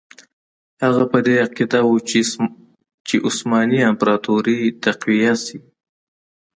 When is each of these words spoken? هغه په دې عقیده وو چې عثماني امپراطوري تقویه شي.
هغه 0.83 1.03
په 1.11 1.19
دې 1.25 1.35
عقیده 1.45 1.79
وو 1.87 1.97
چې 3.07 3.15
عثماني 3.27 3.79
امپراطوري 3.91 4.57
تقویه 4.83 5.33
شي. 5.43 5.57